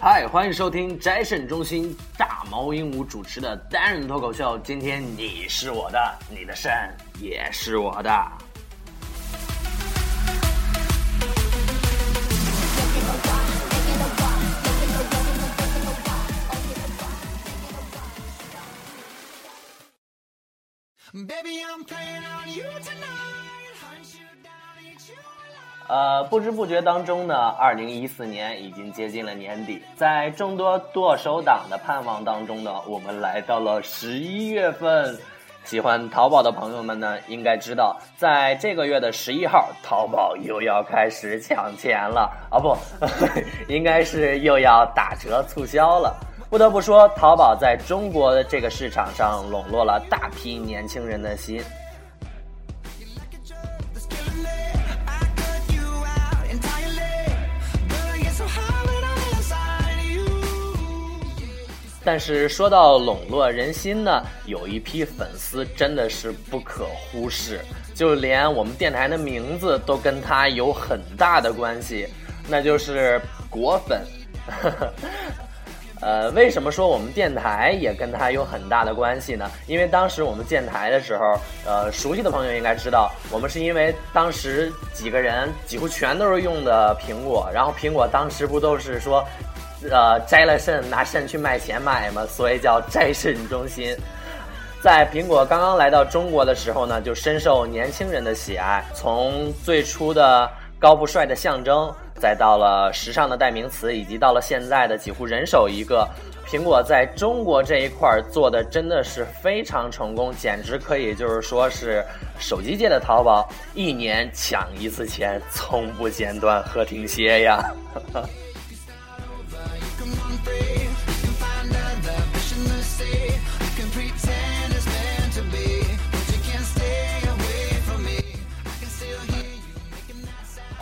[0.00, 4.56] 嗨，欢迎收听宅肾中心大毛鹦鹉主持的单人脱口秀。
[4.60, 6.70] 今天你是我的，你的肾
[7.20, 8.49] 也是我的。
[21.12, 23.40] Baby, I'm playing on you tonight.
[25.88, 35.18] 呃，不知不觉当中呢，二零一四年已经接近了年底，在众多剁手党的盼望当中呢，我们来到了十一月份。
[35.64, 42.60] 喜欢淘宝的朋友们呢，应该知道，在这个月的十一号，淘宝又要开始抢钱了啊！
[42.60, 42.76] 不，
[43.66, 46.16] 应该是又要打折促销了。
[46.50, 51.62] 不得不说，淘宝在中国的这个市场上笼络了大批年轻人的心。
[62.02, 67.60] 但是说到笼络人心呢，有一批粉丝真的是不可忽视，
[67.94, 72.08] 就连我们电台的名字都跟他有很大的关系，
[72.48, 74.04] 那就是果粉。
[76.00, 79.50] 呃，为什么说我们电台也跟他有很大的关系呢？
[79.66, 89.24] 因为当时我们建台的时候，呃，熟悉的朋友应该知道，我们是因为当时几个人几乎全都是用的苹果，然后苹果当时不都是说。
[89.90, 93.96] 呃，摘了肾拿肾去卖钱卖嘛，所以叫摘肾中心。
[94.82, 98.84] 在苹果刚刚来到中国的时候呢，就深受年轻人的喜爱。
[98.92, 100.46] 从最初的
[100.78, 101.90] 高富帅的象征，
[102.20, 106.06] 再到了时尚的代名词，以及到了现在的几乎人手一个，
[106.46, 112.04] 苹果在中国这一块做的真的是非常成功，简直可以就是说是
[112.38, 117.72] 手机界的淘宝，一年抢一次钱，从不间断和停歇呀。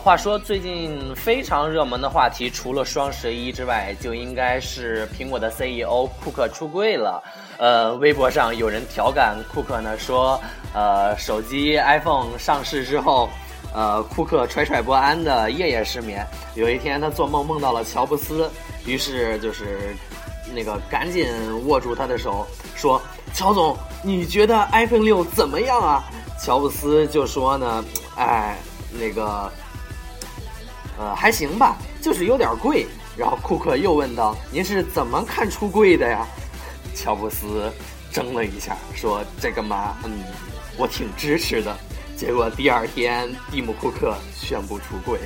[0.09, 7.23] 话说最近非常热门的话题，除了双十一之外，就应该是苹果的 CEO 库克出柜了。
[7.59, 10.41] 呃，微博上有人调侃库克呢，说，
[10.73, 13.29] 呃，手机 iPhone 上市之后，
[13.71, 16.25] 呃，库克惴惴不安的夜夜失眠。
[16.55, 18.49] 有一天他做梦梦到了乔布斯，
[18.87, 19.95] 于是就是
[20.55, 21.27] 那个赶紧
[21.67, 22.99] 握住他的手，说
[23.35, 26.03] ：“乔总，你觉得 iPhone 六怎么样啊？”
[26.43, 28.57] 乔布斯就说呢，哎，
[28.91, 29.51] 那个。
[30.99, 32.85] 呃，还行吧，就是有点贵。
[33.17, 36.27] 然后库克又问道：“您是怎么看出贵的呀？”
[36.93, 37.71] 乔布斯
[38.11, 40.11] 怔了一下，说：“这个嘛，嗯，
[40.77, 41.75] 我挺支持的。”
[42.17, 45.17] 结果第二天，蒂姆·库克宣布出柜。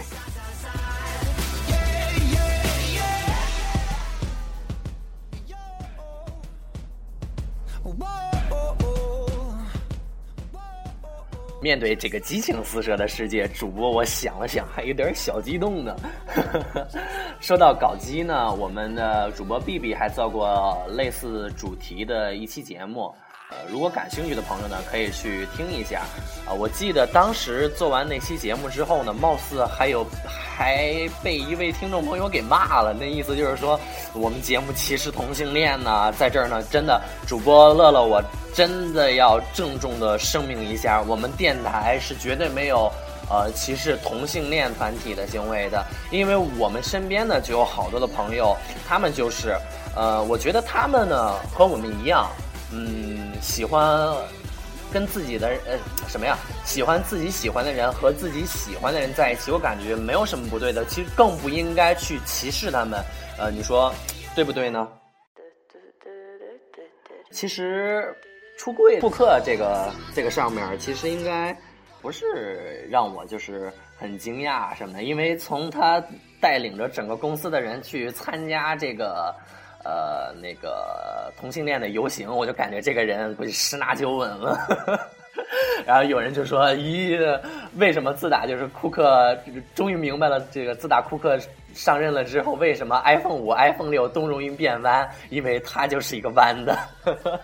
[11.63, 15.95] 面对这个激情四射的世界，主播我想了想，还有点小激动呢。
[17.39, 23.15] 说到搞基呢，我们的主播 B B 还做过类似主题的一期节目。
[23.53, 26.01] 呃，如果感兴趣的朋友呢，可以去听一下。
[26.43, 32.95] 啊，我记得当时做完那期节目之后呢，貌似还有还被一位听众朋友给骂了。
[32.99, 33.79] 那意思就是说，
[34.13, 36.11] 我们节目歧视同性恋呢。
[36.13, 38.23] 在这儿呢，真的，主播乐乐，我
[38.55, 42.91] 真的要郑重的声明一下，我们电台是绝对没有
[43.29, 45.85] 呃 歧视同性恋团体的行为的。
[46.09, 49.55] 因为我们身边呢就有好多的朋友，他们就是，
[49.95, 52.27] 呃，我觉得他们呢和我们一样。
[52.75, 54.11] 嗯，喜欢
[54.91, 56.35] 跟自己的呃什么呀？
[56.65, 60.83] 喜欢自己喜欢的人和自己喜欢的人在一起，我感觉没有什么不对的。
[60.85, 62.99] 其实更不应该去歧视他们。
[63.37, 63.93] 呃，你说
[64.33, 64.87] 对不对呢？
[67.29, 68.15] 其实
[68.57, 71.55] 出柜复刻这个这个上面，其实应该
[72.01, 76.03] 不是让我就是很惊讶什么的，因为从他
[76.41, 79.31] 带领着整个公司的人去参加这个。
[79.83, 84.57] 呃，那个同性恋的游行，我就感觉这个人估计十拿九稳了。
[85.85, 87.39] 然后有人就说：“咦，
[87.75, 89.37] 为什么自打就是库克
[89.75, 91.37] 终于明白了，这个自打库克
[91.73, 95.09] 上任了之后，为什么 iPhone 五、iPhone 六都容易变弯？
[95.29, 96.77] 因为它就是一个弯的。”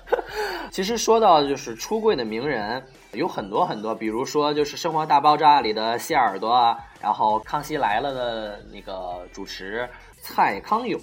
[0.71, 2.81] 其实说到就是出柜的名人
[3.11, 9.89] 有很多很多，比如说就是《生活大爆炸》里的谢耳朵啊，然后《康熙来了》的那个主持
[10.21, 10.99] 蔡康永。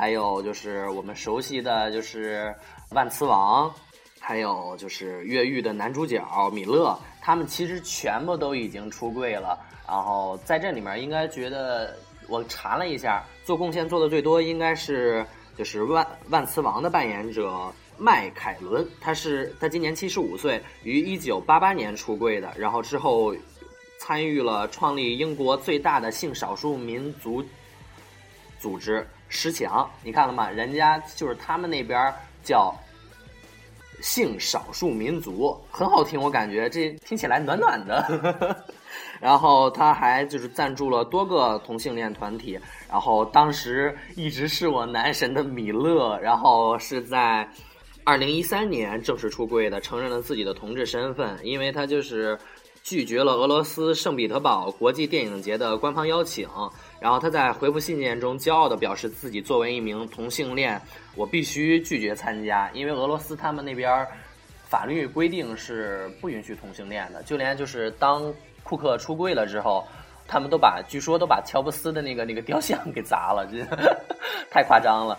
[0.00, 2.54] 还有就是我们熟悉的就是
[2.92, 3.70] 万磁王，
[4.18, 6.24] 还有就是越狱的男主角
[6.54, 9.58] 米勒，他们其实全部都已经出柜了。
[9.86, 11.94] 然后在这里面，应该觉得
[12.28, 15.22] 我查了一下，做贡献做的最多应该是
[15.54, 23.36] 就是万万磁王的扮演者迈凯伦，他是他今年七十五岁，于一九八八年出柜的，然后之后
[23.98, 27.44] 参与了创立英国最大的性少数民族
[28.58, 30.50] 组织十强，你看了吗？
[30.50, 32.12] 人家就是他们那边
[32.42, 32.74] 叫。
[34.02, 38.64] 性少数民族很好听，我感觉这听起来暖暖的。
[39.20, 42.58] 然后他还就是赞助了多个同性恋团体。
[42.88, 47.46] 然后当时一直是我男神的米勒，然后是在
[48.02, 52.38] 二零一三年正式出柜的，承认了自己的同志身份，因为他就是
[52.82, 56.48] 拒绝了俄罗斯圣彼得堡国际电影节的官方邀请。
[56.98, 60.80] 然后他在回复信件中骄傲地表示，自己作为一名同性恋，
[61.14, 64.06] 我必须拒绝参加，因为俄罗斯他们那边
[64.68, 67.22] 法律规定是不允许同性恋的。
[67.22, 68.32] 就连就是当
[68.62, 69.86] 库克出柜了之后，
[70.28, 73.64] 他们都把据说都把乔布斯的那个那个雕像给砸了，这
[74.50, 75.18] 太夸张了。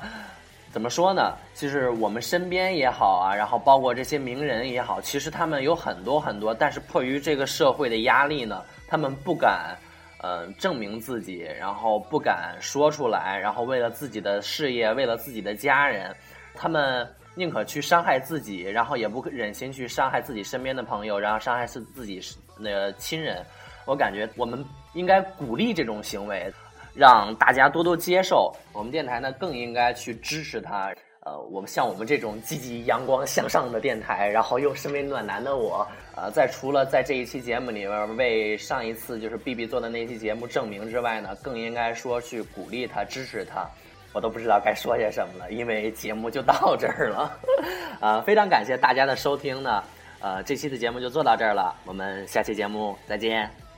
[0.72, 1.36] 怎么说呢？
[1.54, 9.76] 其实我们身边也好啊，然后包括这些名人也好，其实他们有很多很多，但是迫于这个社会的压力呢，他们不敢。
[10.24, 16.16] 嗯，证明自己，然后不敢说出来，然后为了自己的事业，为了自己的家人，
[16.54, 22.22] 他们宁可去伤害自己，然后也不忍心去伤害自己身边的朋友，然后伤害是自己
[22.56, 23.44] 那个亲人。
[23.88, 24.64] 我感觉我们
[24.94, 26.54] 应该鼓励这种行为，
[26.94, 28.54] 让大家多多接受。
[28.74, 30.94] 我们电台呢，更应该去支持他。
[31.24, 43.70] 呃，我们像我们这种积极、阳光、向上的电台，然后又身为暖男的我，呃，在除了在这一期节目里面为上一次就是 B B 做的那期节目证明之外呢，更应该说去鼓励他、支持他。
[44.14, 47.38] 我都不知道该说些什么了，因为节目就到这儿了。
[48.00, 49.84] 啊， 非常感谢大家的收听呢。
[50.22, 53.71] 呃，这期的节目就做到这儿了，我们下期节目再见。